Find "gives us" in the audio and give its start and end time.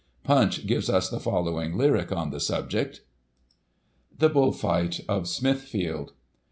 0.65-1.11